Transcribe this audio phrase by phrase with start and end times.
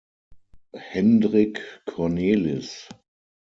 [0.79, 2.89] Hendrick Cornelisz.